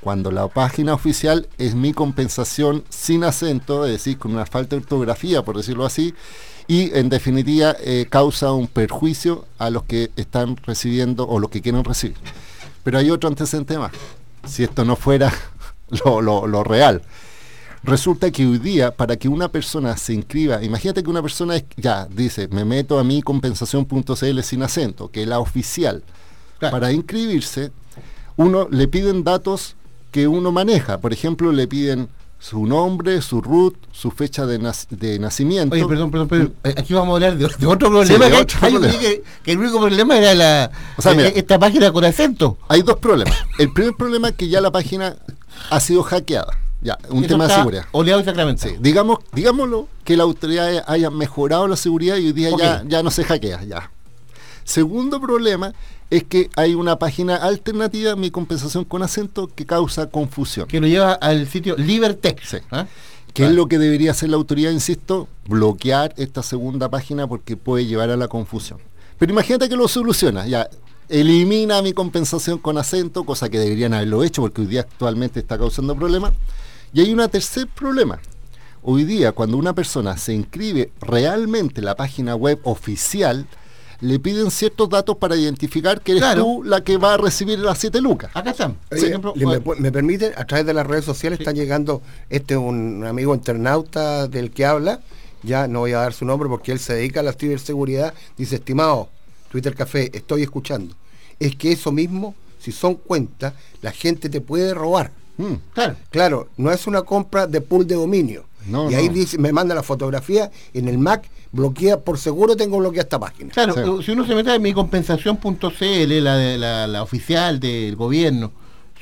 [0.00, 4.82] cuando la página oficial es mi compensación sin acento, es decir, con una falta de
[4.82, 6.14] ortografía, por decirlo así,
[6.68, 11.62] y en definitiva eh, causa un perjuicio a los que están recibiendo o los que
[11.62, 12.16] quieren recibir.
[12.82, 13.92] Pero hay otro antecedente más.
[14.44, 15.32] Si esto no fuera
[16.04, 17.02] lo, real.
[17.82, 22.06] Resulta que hoy día, para que una persona se inscriba, imagínate que una persona ya
[22.06, 26.02] dice, me meto a mi compensación.cl sin acento, que es la oficial.
[26.58, 27.70] Para inscribirse,
[28.36, 29.76] uno le piden datos
[30.10, 30.98] que uno maneja.
[30.98, 34.58] Por ejemplo, le piden su nombre, su root, su fecha de,
[35.18, 35.74] nacimiento.
[35.74, 36.54] Oye, perdón, perdón, perdón.
[36.62, 38.28] Aquí vamos a hablar de, otro problema.
[38.98, 42.58] que, el único problema era la, eh, esta página con acento.
[42.68, 43.34] Hay dos problemas.
[43.58, 45.16] El primer problema es que ya la página
[45.70, 46.58] ha sido hackeada.
[46.82, 47.86] Ya, un tema de seguridad.
[47.92, 48.68] Oleado exactamente.
[48.68, 53.02] Sí, digamos, digámoslo que la autoridad haya mejorado la seguridad y hoy día ya, ya
[53.02, 53.64] no se hackea.
[53.64, 53.90] Ya.
[54.62, 55.72] Segundo problema
[56.10, 60.68] es que hay una página alternativa, mi compensación con acento, que causa confusión.
[60.68, 62.62] Que lo lleva al sitio Libertex.
[62.70, 62.86] ¿ah?
[63.32, 67.86] Que es lo que debería hacer la autoridad, insisto, bloquear esta segunda página porque puede
[67.86, 68.78] llevar a la confusión.
[69.18, 70.68] Pero imagínate que lo soluciona, ya
[71.08, 75.58] elimina mi compensación con acento, cosa que deberían haberlo hecho porque hoy día actualmente está
[75.58, 76.32] causando problemas.
[76.92, 78.20] Y hay un tercer problema.
[78.82, 83.46] Hoy día, cuando una persona se inscribe realmente en la página web oficial,
[84.00, 87.78] le piden ciertos datos para identificar que eres tú la que va a recibir las
[87.78, 88.30] 7 lucas.
[88.34, 88.76] Acá están.
[89.78, 94.50] me, permiten, a través de las redes sociales están llegando, este un amigo internauta del
[94.50, 95.00] que habla,
[95.42, 98.56] ya no voy a dar su nombre porque él se dedica a la ciberseguridad, dice,
[98.56, 99.08] estimado,
[99.50, 100.94] Twitter Café, estoy escuchando.
[101.38, 105.12] Es que eso mismo, si son cuentas, la gente te puede robar.
[105.38, 105.54] Mm.
[105.74, 105.96] claro.
[106.10, 108.46] claro, no es una compra de pool de dominio.
[108.90, 113.04] Y ahí dice, me manda la fotografía en el Mac bloquea, por seguro tengo bloqueada
[113.04, 113.52] esta página.
[113.52, 118.52] Claro, si uno se mete en mi compensación.cl, la, la, la oficial del gobierno,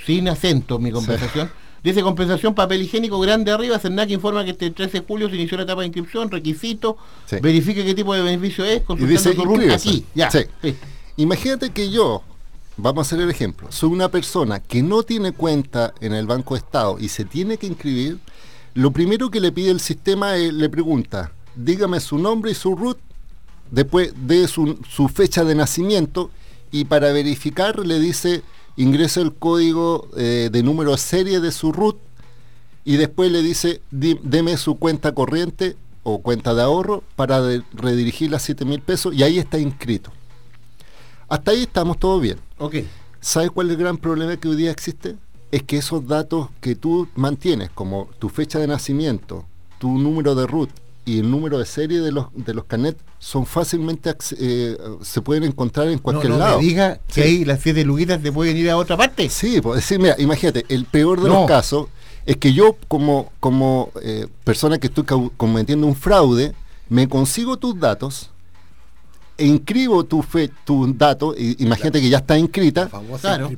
[0.05, 1.51] sin acento, mi compensación.
[1.85, 5.59] Dice compensación papel higiénico grande arriba, CERNAC informa que este 13 de julio se inició
[5.59, 6.97] la etapa de inscripción, requisito,
[7.43, 10.03] verifique qué tipo de beneficio es, consultando tu RUT aquí.
[10.15, 10.31] Ya.
[11.17, 12.23] Imagínate que yo,
[12.79, 16.55] vamos a hacer el ejemplo, soy una persona que no tiene cuenta en el Banco
[16.55, 18.19] de Estado y se tiene que inscribir,
[18.75, 22.75] lo primero que le pide el sistema es, le pregunta, dígame su nombre y su
[22.75, 22.99] root,
[23.71, 24.77] después de su,
[25.13, 26.31] fecha de nacimiento
[26.71, 28.43] y para verificar le dice
[28.77, 31.97] ingrese el código eh, de número de serie de su root
[32.85, 37.41] y después le dice deme su cuenta corriente o cuenta de ahorro para
[37.73, 40.13] redirigir las 7 mil pesos y ahí está inscrito.
[41.29, 42.39] Hasta ahí estamos todo bien.
[42.59, 42.77] Ok.
[43.21, 45.17] ¿Sabes cuál es el gran problema que hoy día existe?
[45.55, 49.45] Es que esos datos que tú mantienes, como tu fecha de nacimiento,
[49.79, 50.69] tu número de root
[51.05, 55.45] y el número de serie de los de los canet son fácilmente eh, se pueden
[55.45, 56.59] encontrar en cualquier no, no lado.
[56.59, 59.29] Me diga que ahí las siete luguitas te pueden ir a otra parte.
[59.29, 61.87] Sí, pues decir, mira, imagínate, el peor de los casos
[62.27, 65.05] es que yo como, como eh, persona que estoy
[65.37, 66.53] cometiendo un fraude,
[66.89, 68.31] me consigo tus datos,
[69.39, 72.91] e inscribo tu fe, tus datos, imagínate que ya está inscrita,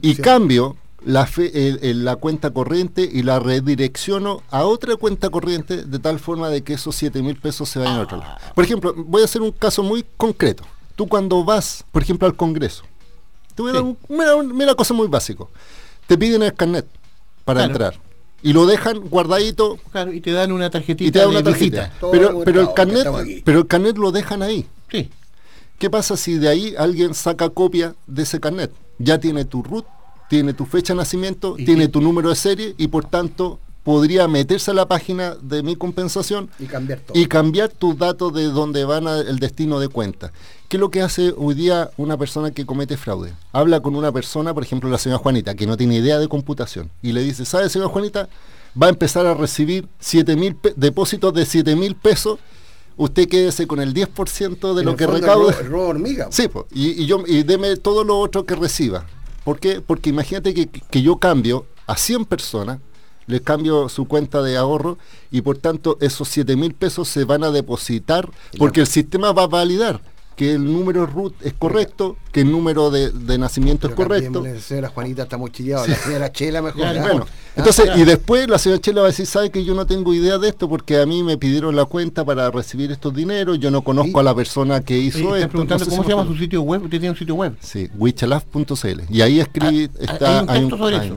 [0.03, 0.77] y cambio
[1.07, 6.51] la, fe, la cuenta corriente y la redirecciono a otra cuenta corriente de tal forma
[6.51, 8.37] de que esos 7 mil pesos se vayan a otro lado.
[8.55, 10.65] Por ejemplo, voy a hacer un caso muy concreto.
[10.97, 12.83] Tú cuando vas, por ejemplo, al Congreso,
[13.55, 13.97] te voy a dar un,
[14.57, 15.49] mira, cosa muy básico.
[16.09, 16.87] Te piden el carnet
[17.45, 18.01] para entrar
[18.43, 19.79] y lo dejan guardadito.
[19.93, 21.09] Claro, y te dan una tarjetita.
[21.09, 21.93] Y te dan una tarjeta.
[22.13, 23.07] Pero, pero, el carnet,
[23.45, 24.67] pero el carnet lo dejan ahí.
[24.91, 25.11] Sí.
[25.79, 28.73] ¿Qué pasa si de ahí alguien saca copia de ese carnet?
[28.99, 29.85] Ya tiene tu root,
[30.29, 34.73] tiene tu fecha de nacimiento, tiene tu número de serie y por tanto podría meterse
[34.73, 39.07] a la página de mi compensación y cambiar, y cambiar tus datos de donde van
[39.07, 40.33] el destino de cuenta.
[40.69, 43.33] ¿Qué es lo que hace hoy día una persona que comete fraude?
[43.53, 46.91] Habla con una persona, por ejemplo la señora Juanita, que no tiene idea de computación,
[47.01, 48.29] y le dice, ¿sabe señora Juanita?
[48.81, 49.87] Va a empezar a recibir
[50.37, 52.41] mil depósitos de 7 mil pesos
[52.97, 55.55] usted quédese con el 10% de lo que recaude.
[56.31, 59.07] Sí, y, y, yo, y deme todo lo otro que reciba.
[59.47, 59.81] ¿Por qué?
[59.81, 62.81] Porque imagínate que, que yo cambio a 100 personas
[63.29, 64.99] les cambio su cuenta de ahorro
[65.31, 68.29] y por tanto esos 7 mil pesos se van a depositar
[68.59, 70.01] porque el sistema va a validar
[70.37, 74.45] que el número root es correcto, que el número de, nacimiento es correcto.
[74.45, 77.01] La señora Juanita está muy chillada, la señora Chela mejor.
[77.01, 77.27] bueno,
[77.57, 80.37] entonces, y después la señora Chela va a decir, sabe que yo no tengo idea
[80.37, 83.81] de esto porque a mí me pidieron la cuenta para recibir estos dineros, yo no
[83.83, 85.49] conozco a la persona que hizo esto.
[85.49, 87.57] preguntando cómo se llama su sitio web, usted tiene un sitio web.
[87.61, 89.01] Sí, wichalaf.cl.
[89.09, 90.45] Y ahí escribe, ah, está,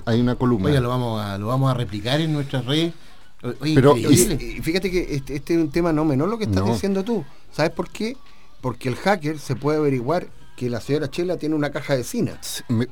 [0.05, 0.70] hay, una columna.
[0.70, 2.93] Oye, lo vamos a, lo vamos a replicar en nuestras redes.
[3.61, 7.26] Pero fíjate que este, este, es un tema no menor lo que estás diciendo tú.
[7.51, 8.15] ¿Sabes por qué?
[8.62, 12.39] Porque el hacker se puede averiguar que la señora Chela tiene una caja de cina.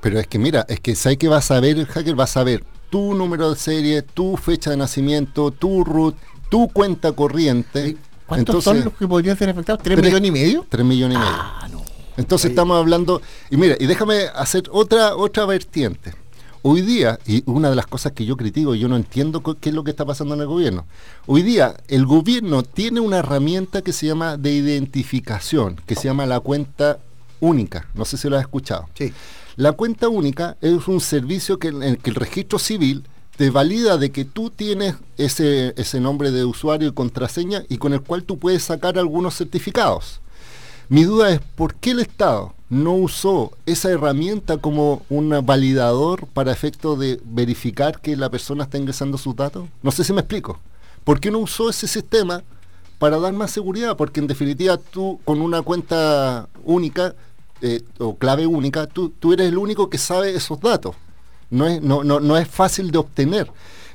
[0.01, 2.17] Pero es que mira, es que ¿sabes que va a saber el hacker?
[2.17, 6.15] Va a saber tu número de serie, tu fecha de nacimiento, tu root,
[6.49, 7.97] tu cuenta corriente.
[8.25, 9.83] ¿Cuántos son los que podrían ser afectados?
[9.83, 10.65] ¿Tres, millones y medio?
[10.69, 11.33] Tres millones y medio.
[11.33, 11.83] Ah, no.
[12.17, 16.13] Entonces estamos hablando, y mira, y déjame hacer otra, otra vertiente.
[16.63, 19.75] Hoy día, y una de las cosas que yo critico, yo no entiendo qué es
[19.75, 20.85] lo que está pasando en el gobierno.
[21.25, 26.25] Hoy día el gobierno tiene una herramienta que se llama de identificación, que se llama
[26.25, 26.99] la cuenta
[27.39, 27.87] única.
[27.93, 28.89] No sé si lo has escuchado.
[28.95, 29.13] Sí.
[29.55, 33.03] La cuenta única es un servicio que, en el que el registro civil
[33.37, 37.93] te valida de que tú tienes ese, ese nombre de usuario y contraseña y con
[37.93, 40.21] el cual tú puedes sacar algunos certificados.
[40.89, 46.51] Mi duda es, ¿por qué el Estado no usó esa herramienta como un validador para
[46.51, 49.67] efecto de verificar que la persona está ingresando sus datos?
[49.81, 50.59] No sé si me explico.
[51.03, 52.43] ¿Por qué no usó ese sistema
[52.99, 53.95] para dar más seguridad?
[53.95, 57.15] Porque en definitiva tú con una cuenta única
[57.61, 60.95] eh, o clave única, tú, tú, eres el único que sabe esos datos.
[61.49, 63.49] No es, no, no, no es fácil de obtener.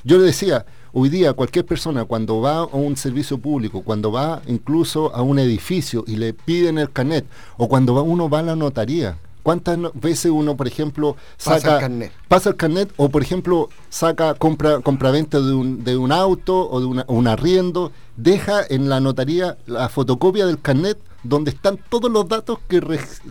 [0.04, 0.64] Yo le decía,
[0.94, 5.38] Hoy día cualquier persona cuando va a un servicio público, cuando va incluso a un
[5.38, 7.24] edificio y le piden el carnet,
[7.56, 11.74] o cuando va, uno va a la notaría, ¿Cuántas veces uno, por ejemplo, saca, pasa
[11.74, 16.12] el carnet, pasa el carnet o, por ejemplo, saca compra compraventa de un, de un
[16.12, 21.78] auto o de un arriendo, deja en la notaría la fotocopia del carnet donde están
[21.88, 22.80] todos los datos que,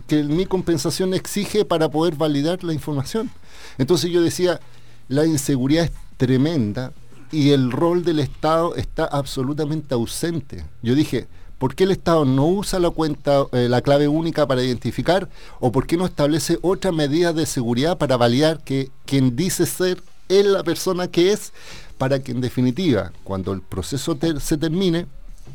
[0.06, 3.30] que mi compensación exige para poder validar la información?
[3.78, 4.60] Entonces yo decía,
[5.08, 6.92] la inseguridad es tremenda
[7.32, 10.64] y el rol del Estado está absolutamente ausente.
[10.82, 11.26] Yo dije,
[11.58, 15.28] ¿por qué el Estado no usa la cuenta, eh, la clave única para identificar?
[15.58, 20.02] ¿O por qué no establece otras medidas de seguridad para validar que quien dice ser
[20.28, 21.52] es la persona que es,
[21.96, 25.06] para que en definitiva, cuando el proceso se termine,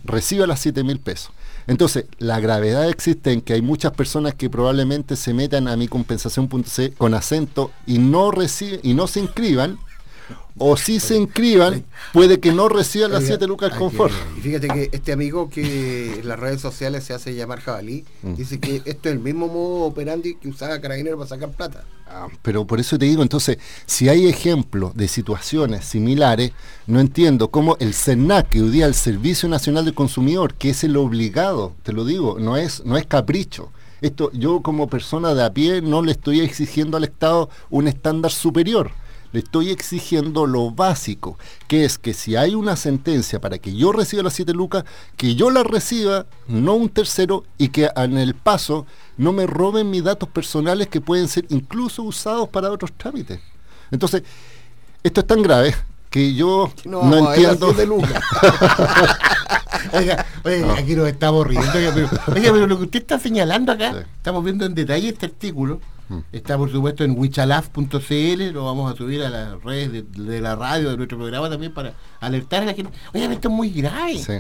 [0.03, 1.31] reciba las 7 mil pesos?
[1.67, 5.87] Entonces, la gravedad existe en que hay muchas personas que probablemente se metan a mi
[5.87, 9.77] compensación.c con acento y no, reciben, y no se inscriban
[10.57, 14.13] o si se inscriban, puede que no reciban las 7 lucas confort.
[14.37, 18.35] Y fíjate que este amigo que en las redes sociales se hace llamar jabalí, mm.
[18.35, 21.83] dice que esto es el mismo modo operandi que usaba Carabinero para sacar plata.
[22.09, 26.53] Ah, pero por eso te digo, entonces, si hay ejemplos de situaciones similares,
[26.87, 30.83] no entiendo cómo el CENAC, que hoy día el Servicio Nacional del Consumidor, que es
[30.83, 33.71] el obligado, te lo digo, no es, no es capricho.
[34.01, 38.31] Esto, yo como persona de a pie no le estoy exigiendo al Estado un estándar
[38.31, 38.91] superior
[39.37, 43.91] le estoy exigiendo lo básico, que es que si hay una sentencia para que yo
[43.91, 44.83] reciba las 7 lucas,
[45.15, 49.91] que yo la reciba, no un tercero, y que en el paso no me roben
[49.91, 53.39] mis datos personales que pueden ser incluso usados para otros trámites.
[53.91, 54.23] Entonces,
[55.03, 55.75] esto es tan grave
[56.09, 57.73] que yo no, entiendo.
[57.73, 57.87] De
[59.93, 61.69] oiga, oiga aquí nos estamos riendo.
[62.25, 65.79] pero, pero, lo que usted está señalando acá, estamos viendo en detalle este artículo
[66.31, 70.89] Está por supuesto en wichalaf.cl, lo vamos a subir a las redes de, la radio,
[70.91, 72.91] de nuestro programa también para alertar a la gente.
[73.13, 74.17] Oye, esto es muy grave.
[74.17, 74.33] Sí.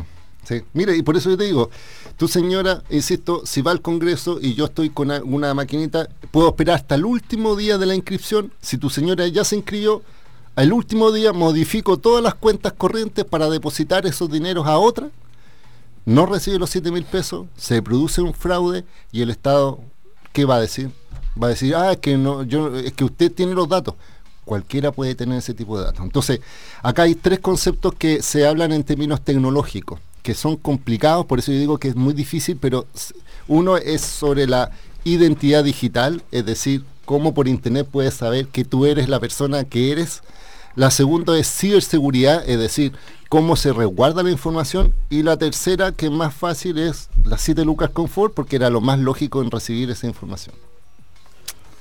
[0.43, 0.63] Sí.
[0.71, 1.69] Mira, y por eso yo te digo,
[2.15, 6.77] tu señora, insisto, si va al Congreso y yo estoy con una maquinita, puedo esperar
[6.77, 8.53] hasta el último día de la inscripción.
[8.61, 10.03] Si tu señora ya se inscribió,
[10.55, 15.09] al último día modifico todas las cuentas corrientes para depositar esos dineros a otra,
[16.05, 19.81] no recibe los 7 mil pesos, se produce un fraude y el Estado,
[20.31, 20.91] ¿qué va a decir?
[21.41, 23.95] Va a decir, ah, es que, no, yo, es que usted tiene los datos.
[24.45, 26.01] Cualquiera puede tener ese tipo de datos.
[26.01, 26.39] Entonces,
[26.81, 31.51] acá hay tres conceptos que se hablan en términos tecnológicos, que son complicados, por eso
[31.51, 32.85] yo digo que es muy difícil, pero
[33.47, 34.71] uno es sobre la
[35.03, 39.91] identidad digital, es decir, cómo por internet puedes saber que tú eres la persona que
[39.91, 40.21] eres.
[40.75, 42.93] La segunda es ciberseguridad, es decir,
[43.29, 44.93] cómo se resguarda la información.
[45.09, 48.81] Y la tercera, que es más fácil, es las 7 lucas confort, porque era lo
[48.81, 50.55] más lógico en recibir esa información.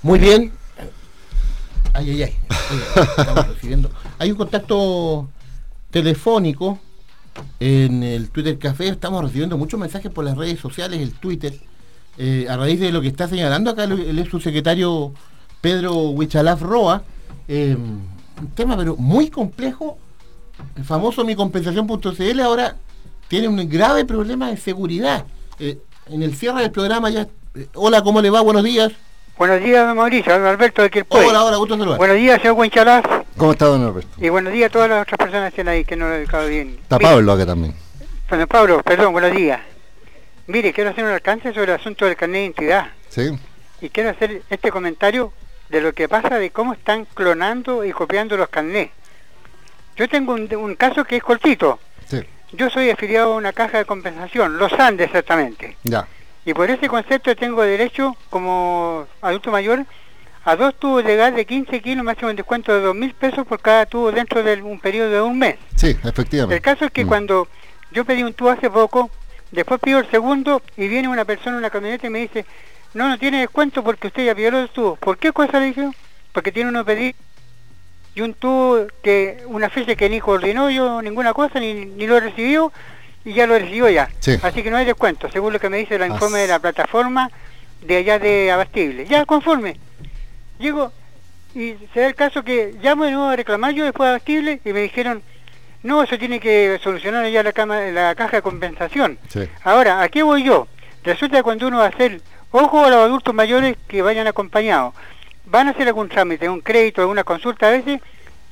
[0.02, 0.52] Muy bien.
[1.92, 2.36] Ay, ay, ay.
[4.18, 5.28] Hay un contacto
[5.90, 6.78] telefónico
[7.60, 8.88] en el Twitter Café.
[8.88, 11.54] Estamos recibiendo muchos mensajes por las redes sociales, el Twitter,
[12.18, 15.12] eh, a raíz de lo que está señalando acá el, ex subsecretario
[15.60, 17.02] Pedro Huichalaf Roa.
[17.48, 19.98] Eh, un tema pero muy complejo.
[20.76, 22.76] El famoso mi compensación.cl ahora
[23.28, 25.24] tiene un grave problema de seguridad.
[25.58, 25.78] Eh,
[26.08, 27.26] en el cierre del programa ya...
[27.74, 28.40] hola, ¿cómo le va?
[28.40, 28.92] Buenos días.
[29.38, 31.26] Buenos días, Mauricio, Alberto de Quilpue.
[31.26, 31.98] Hola, hola, gusto saludar.
[31.98, 33.04] Buenos días, señor Huinchalaf.
[33.36, 34.08] ¿Cómo está, don Alberto?
[34.16, 36.18] Y buenos días a todas las otras personas que están ahí, que no lo he
[36.20, 36.78] dedicado bien.
[36.80, 37.74] Está Pablo acá también.
[38.30, 39.60] Bueno, Pablo, perdón, buenos días.
[40.46, 42.86] Mire, quiero hacer un alcance sobre el asunto del carnet de identidad.
[43.10, 43.38] Sí.
[43.82, 45.34] Y quiero hacer este comentario
[45.68, 48.92] de lo que pasa de cómo están clonando y copiando los carnets.
[49.96, 51.78] Yo tengo un, caso que es cortito.
[52.08, 52.22] Sí.
[52.52, 55.76] Yo soy afiliado a una caja de compensación, los Andes exactamente.
[55.82, 56.08] Ya.
[56.46, 59.84] Y por ese concepto tengo derecho, como adulto mayor,
[60.44, 63.44] a dos tubos de gas de 15 kilos, máximo un descuento de 2 mil pesos
[63.44, 65.56] por cada tubo dentro de un periodo de un mes.
[65.74, 66.54] Sí, efectivamente.
[66.54, 67.08] El caso es que mm.
[67.08, 67.48] cuando
[67.90, 69.10] yo pedí un tubo hace poco,
[69.50, 72.46] después pido el segundo y viene una persona en una camioneta y me dice,
[72.94, 75.00] no, no tiene descuento porque usted ya pidió los tubos.
[75.00, 75.90] ¿Por qué cosa le dije?
[76.32, 77.16] Porque tiene uno pedir
[78.14, 82.20] y un tubo que una fecha que ni coordinó yo ninguna cosa, ni, ni lo
[82.20, 82.72] recibió
[83.26, 84.08] y ya lo recibió ya.
[84.42, 87.28] Así que no hay descuento, según lo que me dice el informe de la plataforma
[87.82, 89.04] de allá de Abastible.
[89.04, 89.76] Ya conforme.
[90.60, 90.92] Llego
[91.52, 94.60] y se da el caso que llamo de nuevo a reclamar yo después de Abastible
[94.64, 95.22] y me dijeron,
[95.82, 99.18] no, eso tiene que solucionar allá la, cama, la caja de compensación.
[99.64, 100.68] Ahora, ¿a qué voy yo?
[101.02, 102.20] Resulta que cuando uno va a hacer,
[102.52, 104.94] ojo a los adultos mayores que vayan acompañados,
[105.46, 108.00] van a hacer algún trámite, un crédito, alguna consulta a veces,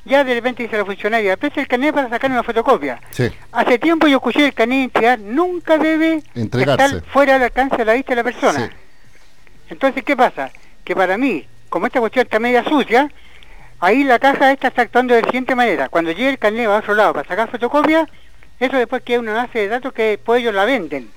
[0.05, 2.99] ya de repente dice la funcionaria, pese el carnet para sacar una fotocopia.
[3.51, 7.93] Hace tiempo yo escuché el carnet de nunca debe estar fuera del alcance de la
[7.93, 8.71] vista de la persona.
[9.69, 10.51] Entonces, ¿qué pasa?
[10.83, 13.11] Que para mí, como esta cuestión está media sucia,
[13.79, 15.89] ahí la caja esta está actuando de la siguiente manera.
[15.89, 18.07] Cuando llegue el carnet a otro lado para sacar fotocopia,
[18.59, 21.09] eso después queda una base de datos que después ellos la venden.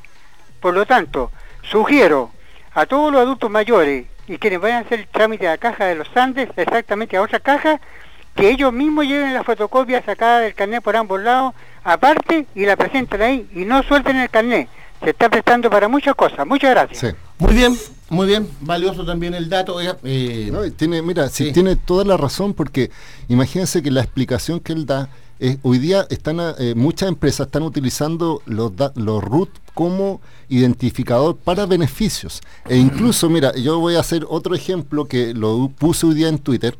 [0.61, 1.30] Por lo tanto,
[1.62, 2.32] sugiero
[2.72, 5.84] a todos los adultos mayores y quienes vayan a hacer el trámite a la caja
[5.84, 7.80] de los Andes, exactamente a otra caja,
[8.39, 12.76] que ellos mismos lleven la fotocopia sacada del carnet por ambos lados, aparte, y la
[12.76, 14.68] presenten ahí, y no suelten el carnet.
[15.03, 16.47] Se está prestando para muchas cosas.
[16.47, 17.14] Muchas gracias.
[17.39, 17.76] Muy bien,
[18.11, 19.78] muy bien, valioso también el dato.
[19.80, 21.53] Eh, tiene, mira, sí.
[21.53, 22.91] tiene toda la razón porque
[23.28, 25.09] imagínense que la explicación que él da
[25.41, 31.66] es, hoy día están eh, muchas empresas están utilizando los, los root como identificador para
[31.66, 32.41] beneficios.
[32.68, 36.39] E incluso, mira, yo voy a hacer otro ejemplo que lo puse hoy día en
[36.39, 36.76] Twitter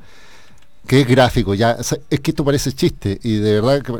[0.89, 1.77] que es gráfico, ya,
[2.11, 3.93] es que esto parece chiste, y de verdad que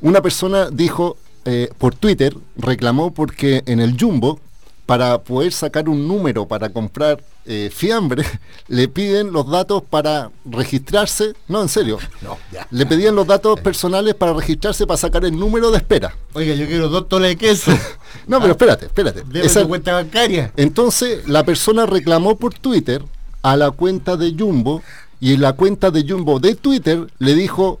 [0.00, 4.40] una persona dijo eh, por Twitter, reclamó porque en el Jumbo,
[4.84, 8.24] para poder sacar un número para comprar eh, fiambre,
[8.68, 11.98] le piden los datos para registrarse, no, en serio,
[12.72, 16.12] le pedían los datos personales para registrarse para sacar el número de espera.
[16.32, 17.70] Oiga, yo quiero dos toles de queso.
[18.26, 19.22] no, pero espérate, espérate.
[19.34, 20.52] Esa cuenta bancaria.
[20.56, 23.00] Entonces, la persona reclamó por Twitter
[23.42, 24.82] a la cuenta de Jumbo
[25.22, 27.78] y la cuenta de Jumbo de Twitter le dijo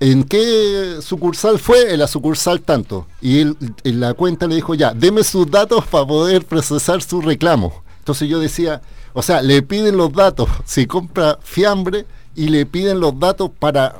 [0.00, 3.06] en qué sucursal fue, en la sucursal tanto.
[3.20, 7.20] Y él, en la cuenta le dijo ya, deme sus datos para poder procesar su
[7.20, 7.82] reclamo.
[7.98, 8.80] Entonces yo decía,
[9.12, 13.96] o sea, le piden los datos si compra fiambre y le piden los datos para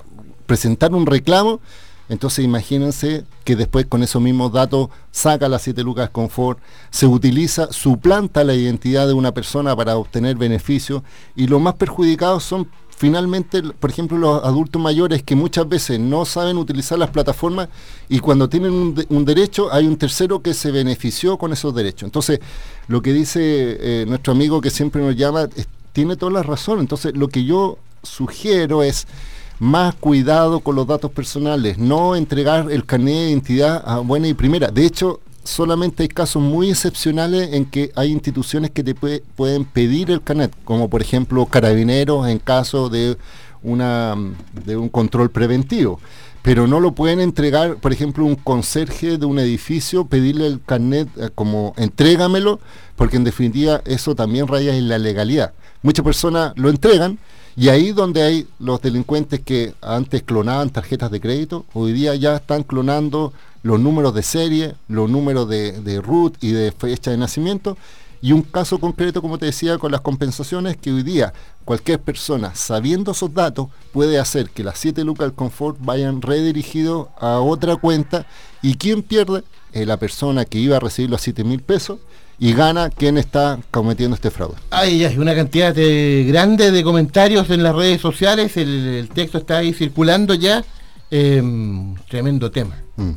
[0.46, 1.60] presentar un reclamo.
[2.08, 6.58] Entonces imagínense que después con esos mismos datos saca las 7 lucas confort,
[6.90, 11.02] se utiliza, suplanta la identidad de una persona para obtener beneficios
[11.36, 16.24] y los más perjudicados son finalmente, por ejemplo, los adultos mayores que muchas veces no
[16.24, 17.68] saben utilizar las plataformas
[18.08, 22.02] y cuando tienen un, derecho hay un tercero que se benefició con esos derechos.
[22.02, 22.40] Entonces,
[22.88, 25.48] lo que dice eh, nuestro amigo que siempre nos llama
[25.92, 26.80] tiene toda la razón.
[26.80, 29.06] Entonces, lo que yo sugiero es
[29.58, 34.34] más cuidado con los datos personales, no entregar el carnet de identidad a buena y
[34.34, 34.68] primera.
[34.68, 40.10] De hecho, solamente hay casos muy excepcionales en que hay instituciones que te pueden pedir
[40.10, 43.16] el carnet, como por ejemplo carabineros en caso de,
[43.62, 44.14] una,
[44.64, 46.00] de un control preventivo.
[46.42, 51.08] Pero no lo pueden entregar, por ejemplo, un conserje de un edificio, pedirle el carnet
[51.18, 52.60] eh, como entrégamelo,
[52.94, 55.52] porque en definitiva eso también raya en la legalidad.
[55.82, 57.18] Muchas personas lo entregan
[57.58, 62.36] y ahí donde hay los delincuentes que antes clonaban tarjetas de crédito, hoy día ya
[62.36, 63.32] están clonando
[63.64, 67.76] los números de serie, los números de, de root y de fecha de nacimiento.
[68.20, 71.32] Y un caso concreto, como te decía, con las compensaciones, que hoy día
[71.64, 77.08] cualquier persona, sabiendo esos datos, puede hacer que las 7 lucas del confort vayan redirigidos
[77.18, 78.24] a otra cuenta.
[78.62, 79.42] ¿Y quién pierde?
[79.72, 81.98] la persona que iba a recibir los 7 mil pesos
[82.38, 84.56] y gana quien está cometiendo este fraude.
[84.70, 90.34] Hay una cantidad grande de comentarios en las redes sociales, el, texto está ahí circulando
[90.34, 90.64] ya.
[91.10, 92.76] Em, tremendo tema.
[92.96, 93.12] Mm.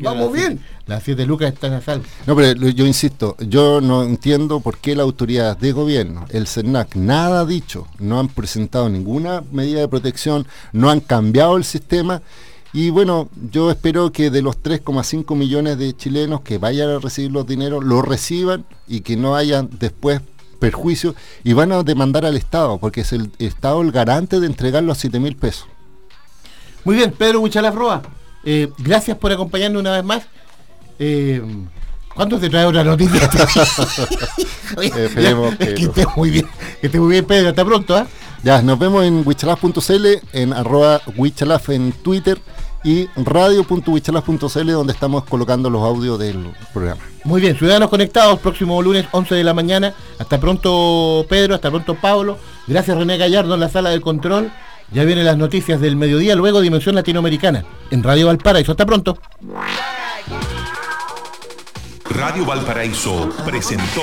[0.00, 0.60] Vamos bien.
[0.86, 2.04] Las siete lucas están a salvo.
[2.26, 6.96] No, pero yo insisto, yo no entiendo por qué la autoridad de gobierno, el CERNAC,
[6.96, 12.22] nada ha dicho, no han presentado ninguna medida de protección, no han cambiado el sistema
[12.72, 17.32] y bueno, yo espero que de los 3,5 millones de chilenos que vayan a recibir
[17.32, 20.20] los dineros, lo reciban y que no haya después
[20.60, 24.84] perjuicio y van a demandar al Estado, porque es el Estado el garante de entregar
[24.84, 25.66] los 7 mil pesos.
[26.84, 28.02] Muy bien, Pedro Huichalaf Roa,
[28.44, 30.22] eh, gracias por acompañarnos una vez más.
[30.98, 31.42] Eh,
[32.14, 33.20] ¿Cuándo te trae otra noticia?
[34.82, 36.46] Esperemos que, esté muy bien,
[36.80, 37.48] que esté muy bien, Pedro.
[37.48, 38.06] Hasta pronto, ¿ah?
[38.42, 42.40] Ya, nos vemos en wichalaf.cl, en arroba wichalaf en Twitter
[42.82, 47.00] y radio.wichalaf.cl donde estamos colocando los audios del programa.
[47.24, 49.94] Muy bien, Ciudadanos Conectados, próximo lunes 11 de la mañana.
[50.18, 52.38] Hasta pronto Pedro, hasta pronto Pablo.
[52.66, 54.50] Gracias René Gallardo en la sala del control.
[54.92, 58.72] Ya vienen las noticias del mediodía, luego Dimensión Latinoamericana, en Radio Valparaíso.
[58.72, 59.18] Hasta pronto.
[62.10, 64.02] Radio Valparaíso presentó